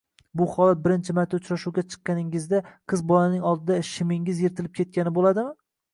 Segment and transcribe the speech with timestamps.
[0.39, 2.63] bu holat birinchi marta uchrashuvga chiqqaningizda
[2.93, 5.55] qiz bolaning oldida shimingiz yirtilib ketgani bo’ladimi